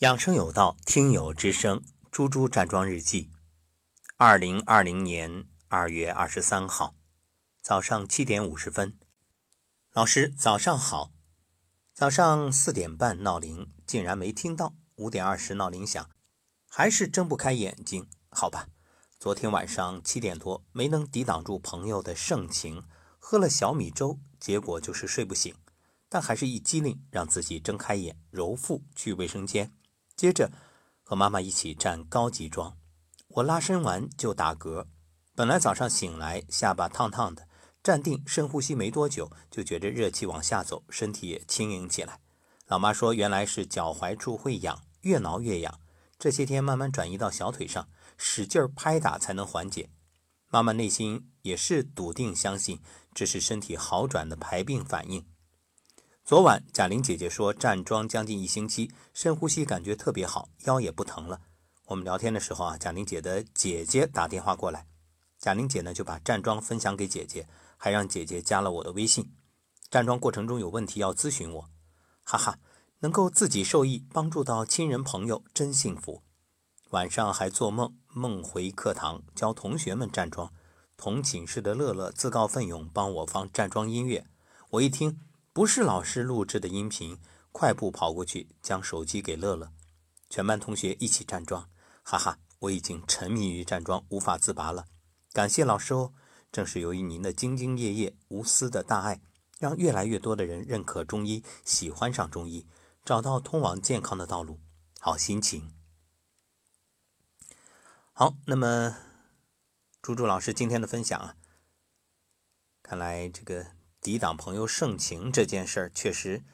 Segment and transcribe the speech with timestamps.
[0.00, 3.30] 养生有道，听友之声，猪猪站桩日记，
[4.18, 6.94] 二零二零年二月二十三号
[7.62, 8.98] 早上七点五十分，
[9.94, 11.14] 老师早上好。
[11.94, 16.10] 早上四点半闹铃竟然没听到，五点二十闹铃响，
[16.68, 18.06] 还是睁不开眼睛。
[18.28, 18.68] 好吧，
[19.18, 22.84] 昨天晚上七点多没能抵挡住朋友的盛情，
[23.18, 25.54] 喝了小米粥，结果就是睡不醒，
[26.10, 29.72] 但还是一激灵让自己睁开眼，揉腹去卫生间。
[30.16, 30.50] 接着
[31.02, 32.78] 和妈妈一起站高级桩，
[33.28, 34.86] 我拉伸完就打嗝。
[35.34, 37.46] 本来早上醒来下巴烫烫的，
[37.82, 42.20] 站定深呼吸没多久，就觉着热气往下走，身体也轻盈起来。
[42.66, 45.80] 老妈说原来是脚踝处会痒，越挠越痒。
[46.18, 49.90] 这些天慢慢转移到小腿上，使劲拍打才能缓解。
[50.48, 52.80] 妈妈内心也是笃定相信
[53.12, 55.26] 这是身体好转的排病反应。
[56.26, 61.40] 昨晚贾玲姐姐说站桩将近一星期，深呼吸感觉特别好，腰也不疼了。
[61.84, 64.88] 我们聊天的时候啊，贾玲姐的姐姐打电话过来，
[65.38, 69.32] 贾玲姐呢就把站桩分享给姐姐，还让姐姐加了我的微信。
[69.88, 71.70] 站桩过程中有问题要咨询我，
[72.24, 72.58] 哈哈，
[72.98, 76.24] 能够自己受益，帮助到亲人朋友，真幸福。
[76.90, 80.52] 晚上还做梦，梦回课堂教同学们站桩，
[80.96, 84.26] 同寝室的乐乐自告奋勇帮我放站桩音乐，
[84.70, 85.20] 我一听。
[85.56, 87.18] 不是老师录制的音频，
[87.50, 89.72] 快步跑过去将手机给乐乐。
[90.28, 91.70] 全班同学一起站桩，
[92.02, 94.84] 哈哈，我已经沉迷于站桩，无法自拔了。
[95.32, 96.12] 感谢老师哦，
[96.52, 99.22] 正是由于您的兢兢业业、无私的大爱，
[99.58, 102.66] 让越来越多的人认可中医，喜欢上中医，
[103.02, 104.60] 找到通往健康的道路。
[105.00, 105.72] 好心情。
[108.12, 108.94] 好，那么
[110.02, 111.36] 朱朱老师今天的分享啊，
[112.82, 113.74] 看来这个。
[114.06, 116.44] 抵挡朋友盛情这件事儿确实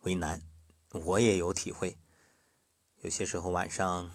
[0.00, 0.42] 为难，
[0.90, 1.96] 我也有体会。
[3.02, 4.10] 有些时候晚上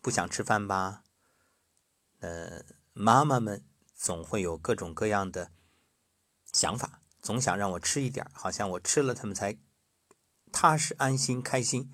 [0.00, 1.04] 不想吃饭吧，
[2.20, 3.62] 呃，妈妈们
[3.94, 5.52] 总会有各种各样的
[6.54, 9.58] 想法，总想让我吃一点，好像我吃了他们才
[10.50, 11.92] 踏实、安心、开心。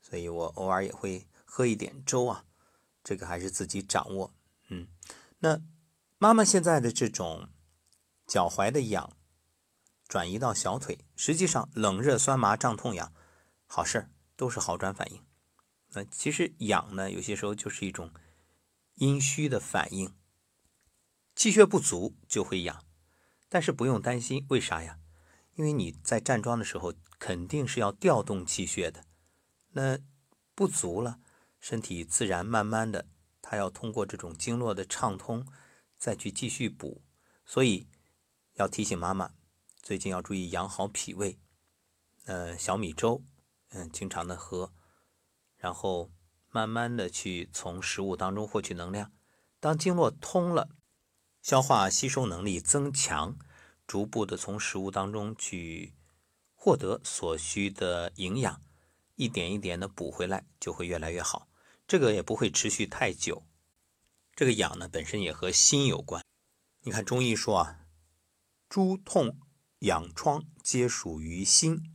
[0.00, 2.44] 所以我偶尔也会喝一点粥啊，
[3.02, 4.32] 这个还是自己掌握。
[4.68, 4.86] 嗯，
[5.40, 5.60] 那
[6.18, 7.48] 妈妈现在的这种
[8.24, 9.16] 脚踝的痒。
[10.14, 13.12] 转移到小腿，实际上冷热酸麻胀痛痒，
[13.66, 15.20] 好事儿都是好转反应。
[15.88, 18.12] 那其实痒呢，有些时候就是一种
[18.94, 20.14] 阴虚的反应，
[21.34, 22.84] 气血不足就会痒。
[23.48, 25.00] 但是不用担心，为啥呀？
[25.56, 29.04] 因为你在站桩的时候肯定是要调动气血的，
[29.70, 29.98] 那
[30.54, 31.18] 不足了，
[31.58, 33.08] 身体自然慢慢的，
[33.42, 35.44] 它要通过这种经络的畅通，
[35.98, 37.02] 再去继续补。
[37.44, 37.88] 所以
[38.52, 39.32] 要提醒妈妈。
[39.84, 41.38] 最近要注意养好脾胃，
[42.24, 43.22] 呃，小米粥，
[43.68, 44.72] 嗯，经常的喝，
[45.58, 46.10] 然后
[46.48, 49.12] 慢慢的去从食物当中获取能量。
[49.60, 50.70] 当经络通了，
[51.42, 53.36] 消化吸收能力增强，
[53.86, 55.92] 逐步的从食物当中去
[56.54, 58.62] 获得所需的营养，
[59.16, 61.46] 一点一点的补回来，就会越来越好。
[61.86, 63.46] 这个也不会持续太久。
[64.34, 66.24] 这个养呢，本身也和心有关。
[66.80, 67.80] 你看中医说啊，
[68.70, 69.40] 诸痛。
[69.84, 71.92] 养疮皆属于心，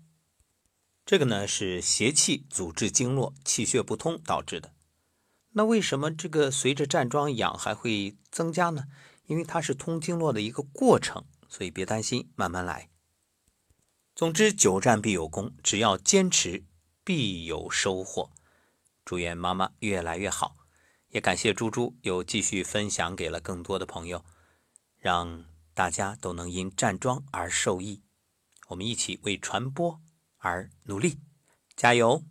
[1.03, 4.73] 这个呢是邪气阻滞经络，气血不通导致的。
[5.53, 8.85] 那为什么这个随着站桩养还会增加呢？
[9.25, 12.89] 因为它是通经络的一个过程，所以别担心，慢慢来。
[14.15, 16.65] 总之，久站必有功，只要坚持，
[17.03, 18.31] 必有收获。
[19.03, 20.57] 祝愿妈妈越来越好，
[21.09, 24.23] 也感谢猪猪又继续分享给了更多的朋友，
[24.99, 25.48] 让。
[25.79, 28.03] 大家都能因站桩而受益，
[28.67, 30.01] 我们一起为传播
[30.35, 31.21] 而努力，
[31.73, 32.25] 加油！